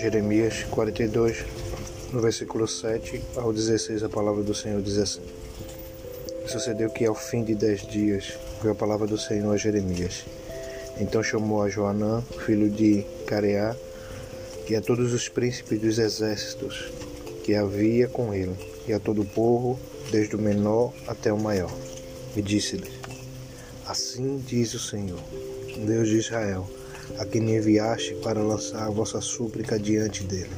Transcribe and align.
Jeremias 0.00 0.64
42, 0.70 1.44
no 2.12 2.20
versículo 2.20 2.66
7 2.66 3.22
ao 3.36 3.52
16, 3.52 4.02
a 4.02 4.08
palavra 4.08 4.42
do 4.42 4.54
Senhor 4.54 4.82
diz 4.82 4.98
assim: 4.98 5.20
Sucedeu 6.46 6.90
que 6.90 7.04
ao 7.04 7.14
fim 7.14 7.44
de 7.44 7.54
dez 7.54 7.86
dias 7.86 8.38
veio 8.60 8.72
a 8.72 8.76
palavra 8.76 9.06
do 9.06 9.18
Senhor 9.18 9.52
a 9.52 9.56
Jeremias. 9.56 10.24
Então 10.98 11.22
chamou 11.22 11.62
a 11.62 11.68
Joanã, 11.68 12.22
filho 12.44 12.68
de 12.68 13.04
Careá, 13.26 13.76
e 14.68 14.74
a 14.74 14.80
todos 14.80 15.12
os 15.12 15.28
príncipes 15.28 15.80
dos 15.80 15.98
exércitos 15.98 16.92
que 17.44 17.54
havia 17.54 18.08
com 18.08 18.34
ele, 18.34 18.56
e 18.86 18.92
a 18.92 18.98
todo 18.98 19.22
o 19.22 19.26
povo, 19.26 19.78
desde 20.10 20.34
o 20.34 20.38
menor 20.38 20.92
até 21.06 21.32
o 21.32 21.38
maior, 21.38 21.72
e 22.36 22.42
disse-lhes: 22.42 23.05
Assim 23.96 24.44
diz 24.46 24.74
o 24.74 24.78
Senhor, 24.78 25.18
Deus 25.86 26.08
de 26.08 26.18
Israel 26.18 26.68
a 27.18 27.24
quem 27.24 27.40
me 27.40 27.56
enviaste 27.56 28.14
para 28.16 28.42
lançar 28.42 28.86
a 28.86 28.90
vossa 28.90 29.22
súplica 29.22 29.78
diante 29.78 30.22
dele. 30.22 30.52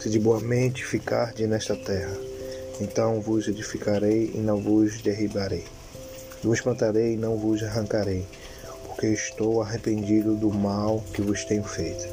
Se 0.00 0.08
de 0.08 0.20
boa 0.20 0.38
mente 0.38 0.84
ficarde 0.84 1.48
nesta 1.48 1.74
terra, 1.74 2.16
então 2.80 3.20
vos 3.20 3.48
edificarei 3.48 4.30
e 4.32 4.38
não 4.38 4.60
vos 4.60 5.02
derribarei. 5.02 5.64
Vos 6.44 6.60
plantarei 6.60 7.14
e 7.14 7.16
não 7.16 7.36
vos 7.36 7.60
arrancarei, 7.60 8.24
porque 8.86 9.08
estou 9.08 9.60
arrependido 9.60 10.36
do 10.36 10.52
mal 10.52 11.02
que 11.12 11.22
vos 11.22 11.44
tenho 11.44 11.64
feito. 11.64 12.06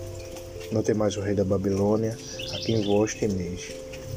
Não 0.72 0.82
temais 0.82 1.16
o 1.18 1.22
rei 1.22 1.36
da 1.36 1.46
Babilônia, 1.46 2.18
a 2.52 2.58
quem 2.66 2.84
vós 2.84 3.14
temeis, 3.14 3.72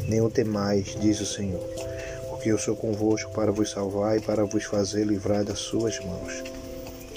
nem 0.09 0.23
o 0.23 0.31
temais, 0.31 0.97
diz 0.99 1.21
o 1.21 1.27
Senhor, 1.27 1.63
porque 2.45 2.53
eu 2.53 2.59
sou 2.59 2.77
convosco 2.77 3.31
para 3.31 3.51
vos 3.51 3.71
salvar 3.71 4.19
e 4.19 4.21
para 4.21 4.45
vos 4.45 4.65
fazer 4.65 5.07
livrar 5.07 5.43
das 5.43 5.61
suas 5.61 5.99
mãos 6.05 6.43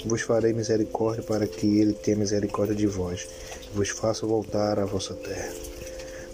vos 0.06 0.22
farei 0.22 0.54
misericórdia 0.54 1.22
para 1.22 1.46
que 1.46 1.80
ele 1.80 1.92
tenha 1.92 2.16
misericórdia 2.16 2.74
de 2.74 2.86
vós, 2.86 3.28
e 3.70 3.76
vos 3.76 3.90
faça 3.90 4.26
voltar 4.26 4.78
à 4.78 4.86
vossa 4.86 5.12
terra. 5.12 5.52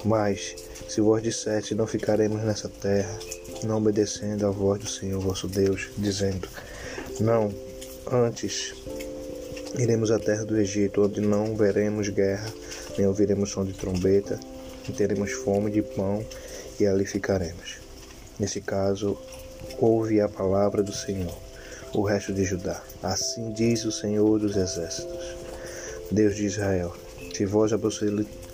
Mas, 0.05 0.55
se 0.89 1.01
vós 1.01 1.20
disseste, 1.25 1.75
não 1.75 1.89
ficaremos 1.89 2.41
nessa 2.45 2.69
terra, 2.69 3.19
não 3.64 3.78
obedecendo 3.78 4.47
à 4.47 4.51
voz 4.51 4.81
do 4.81 4.89
Senhor 4.89 5.20
vosso 5.20 5.48
Deus, 5.48 5.89
dizendo, 5.98 6.48
não, 7.19 7.53
antes 8.12 8.75
iremos 9.77 10.12
à 10.12 10.20
terra 10.20 10.45
do 10.45 10.56
Egito, 10.56 11.03
onde 11.03 11.20
não 11.20 11.56
veremos 11.56 12.08
guerra, 12.11 12.47
nem 12.97 13.08
ouviremos 13.08 13.51
som 13.51 13.64
de 13.64 13.73
trombeta, 13.73 14.39
e 14.89 14.92
teremos 14.92 15.33
fome 15.33 15.73
de 15.73 15.83
pão, 15.83 16.25
e 16.79 16.86
ali 16.86 17.05
ficaremos. 17.05 17.83
Nesse 18.39 18.61
caso, 18.61 19.17
ouve 19.79 20.21
a 20.21 20.29
palavra 20.29 20.83
do 20.83 20.93
Senhor 20.93 21.35
o 21.95 22.03
resto 22.03 22.33
de 22.33 22.45
Judá. 22.45 22.83
Assim 23.03 23.53
diz 23.53 23.85
o 23.85 23.93
Senhor 23.93 24.39
dos 24.39 24.57
Exércitos, 24.57 25.37
Deus 26.11 26.35
de 26.35 26.47
Israel: 26.47 26.93
Se 27.35 27.47
vós 27.47 27.73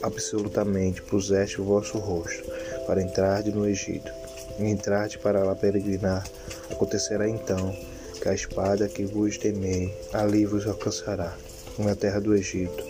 absolutamente 0.03 1.03
puseste 1.03 1.61
o 1.61 1.64
vosso 1.64 1.98
rosto 1.98 2.45
para 2.87 3.03
entrar 3.03 3.42
no 3.45 3.67
Egito, 3.67 4.12
e 4.59 4.64
entrarde 4.64 5.19
para 5.19 5.42
lá 5.42 5.55
peregrinar, 5.55 6.27
acontecerá 6.70 7.28
então 7.28 7.75
que 8.20 8.28
a 8.28 8.34
espada 8.34 8.89
que 8.89 9.06
vos 9.06 9.39
temei 9.39 9.94
ali 10.12 10.44
vos 10.44 10.67
alcançará, 10.67 11.34
na 11.78 11.97
terra 11.97 12.20
do 12.20 12.34
Egito, 12.34 12.84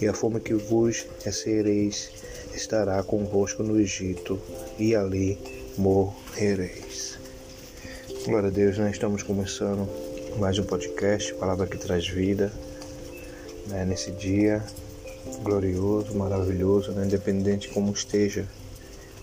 e 0.00 0.06
a 0.06 0.12
fome 0.12 0.40
que 0.40 0.52
vos 0.52 1.06
recebereis 1.24 2.10
estará 2.54 3.02
convosco 3.02 3.62
no 3.62 3.80
Egito, 3.80 4.38
e 4.78 4.94
ali 4.94 5.38
morrereis. 5.78 7.18
Glória 8.24 8.48
a 8.48 8.52
Deus, 8.52 8.78
nós 8.78 8.92
estamos 8.92 9.22
começando 9.22 9.86
mais 10.38 10.58
um 10.58 10.64
podcast, 10.64 11.34
Palavra 11.34 11.66
que 11.66 11.76
traz 11.76 12.08
vida, 12.08 12.50
né, 13.66 13.84
nesse 13.84 14.10
dia 14.12 14.64
glorioso, 15.42 16.14
maravilhoso, 16.14 16.92
né, 16.92 17.04
independente 17.04 17.68
como 17.68 17.92
esteja, 17.92 18.46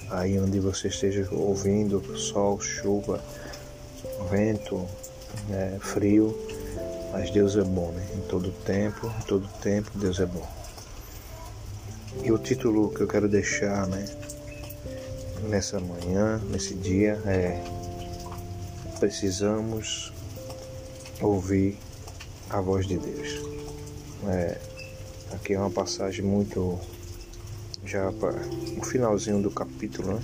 aí 0.09 0.39
onde 0.39 0.59
você 0.59 0.89
esteja 0.89 1.27
ouvindo, 1.31 2.02
sol, 2.17 2.59
chuva, 2.59 3.23
vento, 4.30 4.87
né, 5.49 5.77
frio, 5.81 6.37
mas 7.11 7.31
Deus 7.31 7.55
é 7.55 7.63
bom, 7.63 7.92
né? 7.92 8.08
Em 8.15 8.21
todo 8.27 8.52
tempo, 8.65 9.08
em 9.08 9.25
todo 9.25 9.47
tempo 9.61 9.89
Deus 9.95 10.19
é 10.19 10.25
bom. 10.25 10.47
E 12.23 12.31
o 12.31 12.37
título 12.37 12.89
que 12.89 13.02
eu 13.02 13.08
quero 13.08 13.27
deixar, 13.27 13.87
né, 13.87 14.05
nessa 15.49 15.80
manhã, 15.80 16.42
nesse 16.49 16.73
dia 16.73 17.21
é 17.26 17.64
precisamos 18.99 20.14
ouvir 21.21 21.77
a 22.49 22.61
voz 22.61 22.87
de 22.87 22.98
Deus. 22.98 23.27
É, 24.27 24.58
aqui 25.33 25.54
é 25.54 25.59
uma 25.59 25.70
passagem 25.70 26.23
muito 26.23 26.80
já 27.86 28.11
para 28.14 28.39
o 28.77 28.86
finalzinho 28.86 29.42
do 29.42 29.52
capítulo, 29.52 30.14
né? 30.14 30.23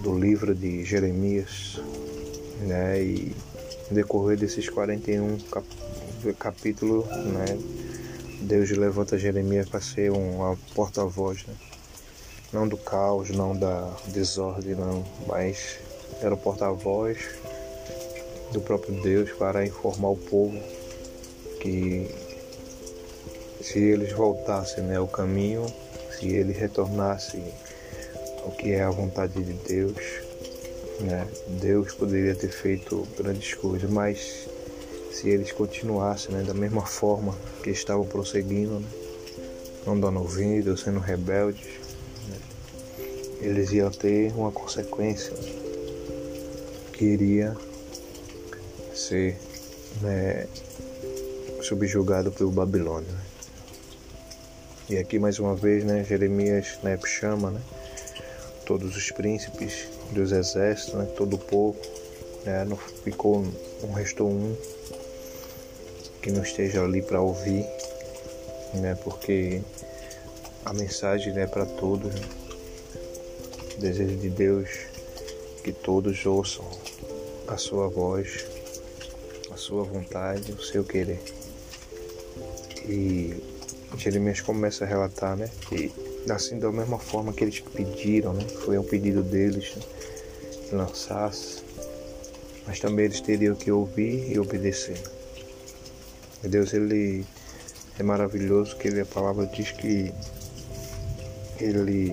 do 0.00 0.16
livro 0.16 0.54
de 0.54 0.84
Jeremias, 0.84 1.80
né? 2.60 3.02
E 3.02 3.34
decorrer 3.90 4.38
desses 4.38 4.68
41 4.68 5.38
cap 5.50 5.66
capítulos, 6.38 7.06
né? 7.06 7.58
Deus 8.42 8.70
levanta 8.70 9.18
Jeremias 9.18 9.68
para 9.68 9.80
ser 9.80 10.12
um 10.12 10.56
porta-voz, 10.74 11.44
né? 11.46 11.54
Não 12.52 12.66
do 12.66 12.78
caos, 12.78 13.28
não 13.30 13.54
da 13.54 13.90
desordem, 14.06 14.74
não, 14.74 15.04
mas 15.26 15.78
era 16.22 16.34
o 16.34 16.38
porta-voz 16.38 17.18
do 18.52 18.60
próprio 18.60 19.00
Deus 19.02 19.30
para 19.32 19.66
informar 19.66 20.08
o 20.08 20.16
povo 20.16 20.58
que 21.60 22.10
se 23.60 23.78
eles 23.78 24.12
voltassem 24.12 24.82
né, 24.84 24.96
ao 24.96 25.06
caminho, 25.06 25.66
se 26.18 26.28
eles 26.28 26.56
retornassem 26.56 27.44
ao 28.42 28.50
que 28.52 28.72
é 28.72 28.82
a 28.82 28.90
vontade 28.90 29.42
de 29.42 29.52
Deus, 29.52 29.96
né, 31.00 31.28
Deus 31.60 31.92
poderia 31.92 32.34
ter 32.34 32.50
feito 32.50 33.06
grandes 33.18 33.52
coisas, 33.54 33.90
mas 33.90 34.48
se 35.12 35.28
eles 35.28 35.52
continuassem 35.52 36.34
né, 36.34 36.42
da 36.44 36.54
mesma 36.54 36.86
forma 36.86 37.36
que 37.62 37.70
estavam 37.70 38.06
prosseguindo, 38.06 38.80
né, 38.80 38.88
não 39.84 39.98
dando 39.98 40.20
ouvido, 40.20 40.76
sendo 40.76 40.98
rebeldes, 40.98 41.87
eles 43.40 43.70
iam 43.72 43.90
ter 43.90 44.32
uma 44.32 44.50
consequência 44.50 45.32
que 46.92 47.04
iria 47.04 47.56
ser 48.94 49.36
né, 50.02 50.46
subjugado 51.62 52.32
pelo 52.32 52.50
Babilônia. 52.50 53.28
E 54.90 54.96
aqui 54.96 55.18
mais 55.18 55.38
uma 55.38 55.54
vez, 55.54 55.84
né, 55.84 56.02
Jeremias 56.02 56.78
né, 56.82 56.98
chama 57.04 57.50
né, 57.50 57.60
todos 58.66 58.96
os 58.96 59.10
príncipes 59.10 59.88
dos 60.12 60.32
exércitos, 60.32 60.94
né, 60.94 61.04
todo 61.16 61.34
o 61.34 61.38
povo, 61.38 61.78
né, 62.44 62.64
não 62.64 62.76
ficou, 62.76 63.44
não 63.82 63.92
restou 63.92 64.28
um 64.28 64.56
que 66.22 66.32
não 66.32 66.42
esteja 66.42 66.82
ali 66.82 67.00
para 67.00 67.20
ouvir, 67.20 67.64
né, 68.74 68.96
porque 69.04 69.60
a 70.64 70.72
mensagem 70.72 71.32
é 71.32 71.36
né, 71.36 71.46
para 71.46 71.64
todos. 71.64 72.12
Né, 72.12 72.37
o 73.78 73.80
desejo 73.80 74.16
de 74.16 74.28
Deus 74.28 74.68
que 75.62 75.72
todos 75.72 76.26
ouçam 76.26 76.68
a 77.46 77.56
sua 77.56 77.88
voz, 77.88 78.44
a 79.52 79.56
sua 79.56 79.84
vontade, 79.84 80.50
o 80.50 80.60
seu 80.60 80.82
querer. 80.82 81.20
E 82.84 83.36
Jeremias 83.96 84.40
começa 84.40 84.84
a 84.84 84.88
relatar, 84.88 85.36
né? 85.36 85.48
E 85.70 85.92
assim 86.28 86.58
da 86.58 86.70
mesma 86.72 86.98
forma 86.98 87.32
que 87.32 87.44
eles 87.44 87.60
pediram, 87.60 88.34
né? 88.34 88.44
Foi 88.64 88.76
um 88.76 88.82
pedido 88.82 89.22
deles 89.22 89.76
né? 89.76 89.82
que 90.68 90.74
lançasse, 90.74 91.62
mas 92.66 92.80
também 92.80 93.04
eles 93.04 93.20
teriam 93.20 93.54
que 93.54 93.70
ouvir 93.70 94.32
e 94.32 94.38
obedecer. 94.40 95.00
E 96.42 96.48
Deus 96.48 96.74
ele 96.74 97.24
é 97.98 98.02
maravilhoso 98.02 98.76
que 98.76 98.88
ele, 98.88 99.00
a 99.00 99.06
palavra 99.06 99.46
diz 99.46 99.70
que 99.70 100.12
ele 101.60 102.12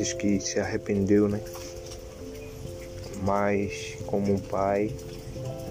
diz 0.00 0.14
que 0.14 0.40
se 0.40 0.58
arrependeu, 0.58 1.28
né? 1.28 1.40
mas 3.22 3.96
como 4.06 4.32
um 4.32 4.38
pai, 4.38 4.90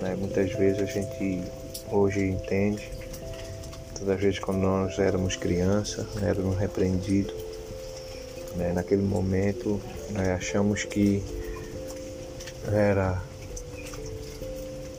né, 0.01 0.15
muitas 0.15 0.51
vezes 0.53 0.81
a 0.81 0.85
gente 0.85 1.43
hoje 1.91 2.25
entende, 2.25 2.91
todas 3.97 4.15
as 4.15 4.21
vezes 4.21 4.39
quando 4.39 4.59
nós 4.59 4.99
éramos 4.99 5.35
crianças, 5.35 6.05
né, 6.15 6.29
éramos 6.29 6.57
repreendidos, 6.57 7.33
né, 8.55 8.71
naquele 8.71 9.01
momento 9.01 9.81
né, 10.11 10.33
achamos 10.33 10.83
que 10.83 11.23
era 12.71 13.19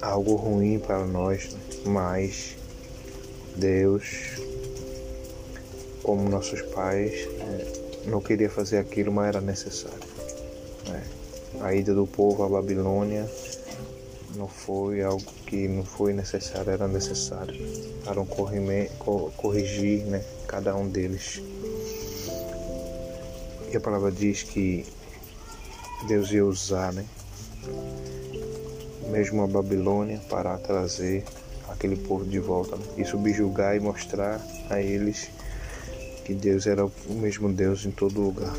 algo 0.02 0.34
ruim 0.34 0.80
para 0.80 1.06
nós, 1.06 1.52
né, 1.52 1.60
mas 1.84 2.56
Deus, 3.54 4.40
como 6.02 6.28
nossos 6.28 6.62
pais, 6.62 7.28
né, 7.38 7.79
não 8.06 8.20
queria 8.20 8.50
fazer 8.50 8.78
aquilo, 8.78 9.12
mas 9.12 9.28
era 9.28 9.40
necessário. 9.40 9.98
Né? 10.88 11.04
A 11.60 11.74
ida 11.74 11.94
do 11.94 12.06
povo 12.06 12.44
à 12.44 12.48
Babilônia 12.48 13.28
não 14.36 14.48
foi 14.48 15.02
algo 15.02 15.24
que 15.46 15.68
não 15.68 15.84
foi 15.84 16.12
necessário, 16.12 16.70
era 16.70 16.86
necessário 16.86 17.54
para 18.04 18.20
um 18.20 18.26
corrigir 19.36 20.04
né, 20.06 20.24
cada 20.46 20.74
um 20.74 20.88
deles. 20.88 21.42
E 23.72 23.76
a 23.76 23.80
palavra 23.80 24.10
diz 24.10 24.42
que 24.42 24.86
Deus 26.08 26.30
ia 26.32 26.44
usar 26.44 26.92
né, 26.92 27.04
mesmo 29.10 29.42
a 29.42 29.46
Babilônia 29.46 30.20
para 30.28 30.56
trazer 30.58 31.24
aquele 31.68 31.96
povo 31.96 32.24
de 32.24 32.38
volta 32.38 32.76
né, 32.76 32.84
e 32.96 33.04
subjugar 33.04 33.76
e 33.76 33.80
mostrar 33.80 34.40
a 34.68 34.80
eles 34.80 35.28
que 36.30 36.34
Deus 36.36 36.68
era 36.68 36.86
o 36.86 36.92
mesmo 37.08 37.52
Deus 37.52 37.84
em 37.84 37.90
todo 37.90 38.20
lugar. 38.20 38.54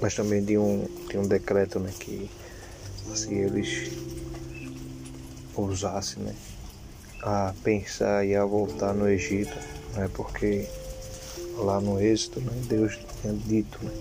Mas 0.00 0.14
também 0.14 0.42
de 0.42 0.56
um, 0.56 0.88
um 1.14 1.28
decreto 1.28 1.78
né, 1.78 1.90
que 2.00 2.30
se 3.14 3.34
eles 3.34 3.90
ousassem 5.54 6.22
né, 6.22 6.34
a 7.22 7.52
pensar 7.62 8.26
e 8.26 8.34
a 8.34 8.46
voltar 8.46 8.94
no 8.94 9.06
Egito, 9.06 9.54
né, 9.94 10.08
porque 10.14 10.66
lá 11.58 11.82
no 11.82 12.00
Êxito 12.00 12.40
né, 12.40 12.52
Deus 12.66 12.98
tinha 13.20 13.34
dito 13.34 13.78
né, 13.82 13.92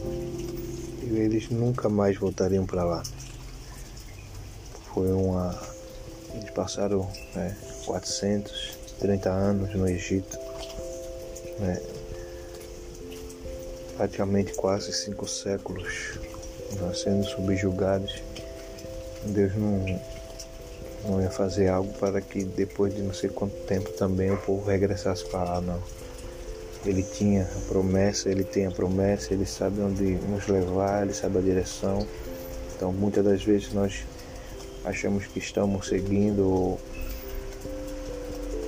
que 1.01 1.15
eles 1.18 1.50
nunca 1.50 1.89
mais 1.89 2.15
voltariam 2.15 2.65
para 2.65 2.86
lá. 2.86 3.03
Foi 4.94 5.12
uma. 5.12 5.59
Eles 6.33 6.50
passaram 6.51 7.09
né, 7.36 7.57
430 7.86 9.29
anos 9.29 9.75
no 9.75 9.86
Egito 9.86 10.52
né? 11.63 11.81
praticamente 13.98 14.54
quase 14.54 14.92
cinco 14.92 15.27
séculos 15.27 16.19
nós 16.80 17.01
sendo 17.01 17.24
subjugados. 17.24 18.21
Deus 19.25 19.56
não, 19.56 20.00
não 21.07 21.21
ia 21.21 21.30
fazer 21.30 21.69
algo 21.69 21.94
para 21.94 22.19
que 22.19 22.44
depois 22.44 22.94
de 22.94 23.01
não 23.01 23.13
sei 23.13 23.30
quanto 23.30 23.56
tempo 23.65 23.92
também 23.92 24.31
o 24.31 24.38
povo 24.38 24.69
regressasse 24.69 25.25
para 25.25 25.44
lá, 25.44 25.62
não. 25.62 25.81
Ele 26.86 27.04
tinha 27.04 27.44
a 27.44 27.68
promessa, 27.68 28.30
ele 28.30 28.44
tem 28.44 28.65
a 28.65 28.71
promessa, 28.71 29.33
ele 29.33 29.45
sabe 29.45 29.80
onde 29.80 30.04
nos 30.04 30.48
levar, 30.48 31.04
ele 31.04 31.13
sabe 31.13 31.38
a 31.38 31.42
direção. 31.42 32.06
Então 32.75 32.92
muitas 32.92 33.24
das 33.24 33.44
vezes 33.44 33.71
nós 33.71 34.04
achamos 34.83 35.25
que 35.27 35.39
estamos 35.39 35.88
seguindo 35.88 36.45
ou 36.45 36.80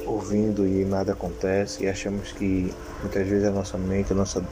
ouvindo 0.06 0.68
e 0.68 0.86
nada 0.86 1.13
acontece 1.13 1.84
e 1.84 1.88
achamos 1.88 2.31
que 2.31 2.74
muitas 3.02 3.28
vezes 3.28 3.48
a 3.48 3.52
nossa 3.52 3.78
mente, 3.78 4.13
a 4.13 4.16
nossa, 4.16 4.44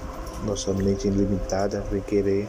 nossa 0.46 0.74
mente 0.74 1.08
ilimitada 1.08 1.82
vai 1.90 2.02
querer 2.02 2.48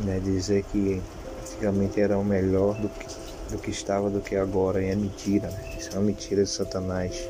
né, 0.00 0.20
dizer 0.22 0.64
que 0.72 1.00
antigamente 1.42 2.00
era 2.00 2.18
o 2.18 2.24
melhor 2.24 2.74
do 2.74 2.88
que, 2.88 3.06
do 3.50 3.58
que 3.58 3.70
estava 3.70 4.10
do 4.10 4.20
que 4.20 4.36
agora 4.36 4.82
e 4.82 4.90
é 4.90 4.94
mentira, 4.94 5.48
né? 5.48 5.76
isso 5.78 5.90
é 5.90 5.94
uma 5.94 6.04
mentira 6.04 6.42
de 6.42 6.50
Satanás 6.50 7.28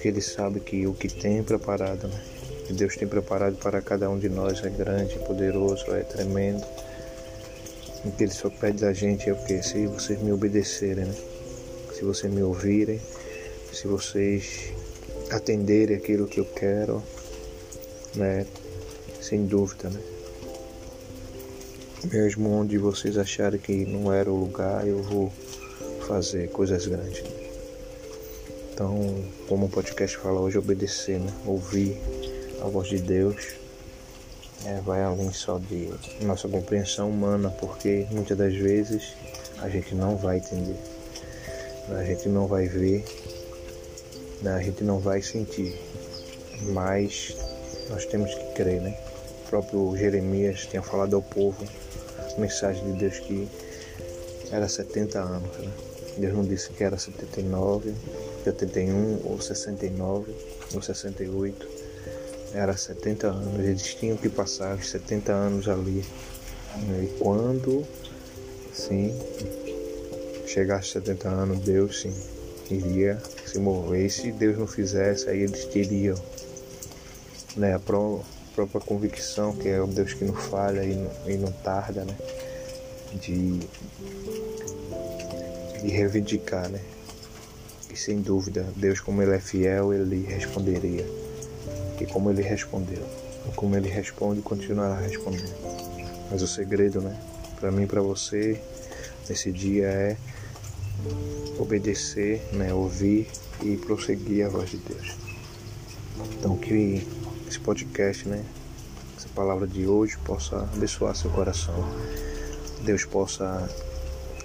porque 0.00 0.08
ele 0.08 0.22
sabe 0.22 0.60
que 0.60 0.86
o 0.86 0.94
que 0.94 1.08
tem 1.08 1.42
preparado, 1.42 2.08
né? 2.08 2.20
que 2.66 2.72
Deus 2.72 2.96
tem 2.96 3.06
preparado 3.06 3.56
para 3.56 3.82
cada 3.82 4.08
um 4.08 4.18
de 4.18 4.30
nós 4.30 4.64
é 4.64 4.70
grande, 4.70 5.18
poderoso, 5.26 5.84
é 5.90 6.02
tremendo. 6.04 6.64
O 8.04 8.10
que 8.12 8.24
ele 8.24 8.32
só 8.32 8.48
pede 8.48 8.78
da 8.78 8.94
gente 8.94 9.28
é 9.28 9.32
o 9.34 9.36
que? 9.44 9.62
Se 9.62 9.86
vocês 9.88 10.18
me 10.22 10.32
obedecerem, 10.32 11.04
né? 11.04 11.14
se 11.92 12.02
vocês 12.02 12.32
me 12.32 12.42
ouvirem, 12.42 12.98
se 13.72 13.86
vocês 13.86 14.72
atenderem 15.30 15.96
aquilo 15.96 16.26
que 16.26 16.40
eu 16.40 16.44
quero, 16.44 17.02
né? 18.14 18.46
Sem 19.20 19.46
dúvida, 19.46 19.90
né? 19.90 20.00
Mesmo 22.10 22.50
onde 22.50 22.78
vocês 22.78 23.18
acharem 23.18 23.60
que 23.60 23.84
não 23.84 24.12
era 24.12 24.30
o 24.30 24.36
lugar, 24.36 24.86
eu 24.86 25.02
vou 25.02 25.32
fazer 26.06 26.50
coisas 26.50 26.86
grandes. 26.86 27.22
Então, 28.72 29.24
como 29.46 29.66
o 29.66 29.68
podcast 29.68 30.16
fala 30.16 30.40
hoje, 30.40 30.58
obedecer, 30.58 31.20
né? 31.20 31.32
Ouvir 31.46 31.96
a 32.62 32.64
voz 32.66 32.88
de 32.88 32.98
Deus 32.98 33.60
é, 34.66 34.80
vai 34.80 35.02
além 35.02 35.32
só 35.32 35.58
de 35.58 35.90
nossa 36.22 36.48
compreensão 36.48 37.08
humana, 37.08 37.50
porque 37.50 38.06
muitas 38.10 38.36
das 38.36 38.54
vezes 38.54 39.14
a 39.58 39.68
gente 39.68 39.94
não 39.94 40.16
vai 40.16 40.38
entender, 40.38 40.76
a 41.90 42.04
gente 42.04 42.28
não 42.28 42.46
vai 42.46 42.66
ver 42.66 43.04
né? 44.42 44.54
a 44.54 44.62
gente 44.62 44.82
não 44.84 44.98
vai 44.98 45.22
sentir, 45.22 45.78
mas 46.72 47.36
nós 47.88 48.04
temos 48.06 48.34
que 48.34 48.52
crer, 48.54 48.80
né? 48.80 48.96
O 49.44 49.50
próprio 49.50 49.96
Jeremias 49.96 50.66
tinha 50.66 50.82
falado 50.82 51.16
ao 51.16 51.22
povo, 51.22 51.64
a 52.18 52.40
mensagem 52.40 52.92
de 52.92 52.98
Deus 52.98 53.18
que 53.18 53.48
era 54.50 54.68
70 54.68 55.18
anos, 55.18 55.58
né? 55.58 55.70
Deus 56.18 56.34
não 56.34 56.44
disse 56.44 56.70
que 56.70 56.82
era 56.84 56.98
79, 56.98 57.94
81 58.46 59.20
ou 59.24 59.40
69 59.40 60.34
ou 60.74 60.82
68, 60.82 61.68
era 62.52 62.76
70 62.76 63.28
anos, 63.28 63.64
eles 63.64 63.94
tinham 63.94 64.16
que 64.16 64.28
passar 64.28 64.76
os 64.76 64.90
70 64.90 65.32
anos 65.32 65.68
ali. 65.68 66.04
Né? 66.88 67.04
E 67.04 67.18
quando, 67.18 67.86
sim, 68.72 69.16
chegasse 70.46 70.90
70 70.90 71.28
anos, 71.28 71.60
Deus 71.60 72.00
sim 72.00 72.12
iria 72.74 73.20
se 73.46 73.58
mover. 73.58 74.06
E 74.06 74.10
se 74.10 74.30
Deus 74.32 74.58
não 74.58 74.66
fizesse, 74.66 75.28
aí 75.28 75.40
eles 75.40 75.64
teriam 75.66 76.16
né, 77.56 77.74
a 77.74 77.78
pró 77.78 78.20
própria 78.54 78.80
convicção, 78.80 79.54
que 79.54 79.68
é 79.68 79.80
o 79.80 79.86
Deus 79.86 80.12
que 80.12 80.24
não 80.24 80.34
falha 80.34 80.84
e 80.84 80.94
não, 80.94 81.10
e 81.26 81.36
não 81.36 81.52
tarda, 81.52 82.04
né? 82.04 82.16
De, 83.14 83.60
de 85.80 85.88
reivindicar, 85.88 86.68
né? 86.68 86.80
E 87.90 87.96
sem 87.96 88.20
dúvida, 88.20 88.66
Deus, 88.76 89.00
como 89.00 89.22
Ele 89.22 89.34
é 89.34 89.40
fiel, 89.40 89.94
Ele 89.94 90.26
responderia. 90.26 91.06
E 92.00 92.06
como 92.06 92.30
Ele 92.30 92.42
respondeu, 92.42 93.02
como 93.56 93.76
Ele 93.76 93.88
responde, 93.88 94.42
continuará 94.42 94.98
respondendo. 94.98 95.54
Mas 96.30 96.42
o 96.42 96.46
segredo, 96.46 97.00
né? 97.00 97.16
Para 97.58 97.70
mim 97.70 97.84
e 97.84 97.86
para 97.86 98.02
você, 98.02 98.60
nesse 99.28 99.50
dia 99.52 99.86
é 99.86 100.16
obedecer, 101.58 102.42
né, 102.52 102.72
ouvir 102.72 103.28
e 103.62 103.76
prosseguir 103.76 104.46
a 104.46 104.48
voz 104.48 104.70
de 104.70 104.78
Deus. 104.78 105.16
Então 106.38 106.56
que 106.56 107.06
esse 107.48 107.60
podcast, 107.60 108.28
né, 108.28 108.44
essa 109.16 109.28
palavra 109.34 109.66
de 109.66 109.86
hoje 109.86 110.16
possa 110.24 110.68
abençoar 110.74 111.14
seu 111.14 111.30
coração. 111.30 111.74
Deus 112.82 113.04
possa 113.04 113.68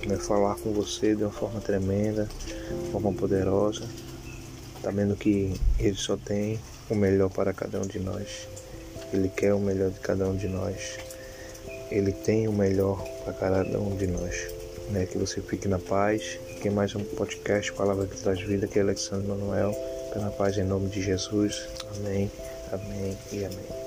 né, 0.06 0.18
falar 0.18 0.56
com 0.56 0.74
você 0.74 1.16
de 1.16 1.24
uma 1.24 1.31
forma 1.31 1.62
tremenda, 1.62 2.28
de 2.84 2.92
forma 2.92 3.13
poderosa, 3.13 3.88
sabendo 4.82 5.15
que 5.15 5.53
Ele 5.79 5.96
só 5.96 6.18
tem 6.18 6.60
o 6.89 6.96
melhor 6.96 7.29
para 7.29 7.53
cada 7.53 7.79
um 7.79 7.88
de 7.88 8.00
nós. 8.00 8.48
Ele 9.13 9.29
quer 9.29 9.53
o 9.53 9.60
melhor 9.60 9.91
de 9.91 10.00
cada 10.00 10.27
um 10.27 10.36
de 10.36 10.48
nós. 10.48 10.98
Ele 11.89 12.12
tem 12.12 12.48
o 12.48 12.51
melhor 12.51 13.01
para 13.24 13.34
cada 13.34 13.79
um 13.79 13.96
de 13.96 14.08
nós. 14.08 14.64
Né? 14.89 15.06
Que 15.06 15.18
você 15.18 15.42
fique 15.42 15.68
na 15.68 15.80
paz 15.80 16.39
aqui 16.51 16.70
mais 16.70 16.96
um 16.96 17.04
podcast 17.04 17.72
Palavra 17.74 18.08
que 18.08 18.18
traz 18.22 18.39
vida, 18.42 18.68
que 18.68 18.80
é 18.80 18.82
Alexandre 18.82 19.27
Manuel. 19.27 19.74
Pela 20.13 20.32
paz 20.32 20.58
em 20.58 20.63
nome 20.63 20.89
de 20.89 21.01
Jesus. 21.01 21.68
Amém, 21.98 22.32
amém 22.72 23.18
e 23.32 23.46
amém. 23.46 23.85